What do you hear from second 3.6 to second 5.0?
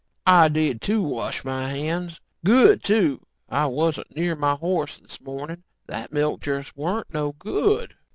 wuzn't near my horse